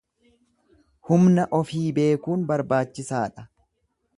Humna 1.09 1.45
ofii 1.59 1.83
beekuun 1.99 2.47
barbaachisaadha. 2.53 3.47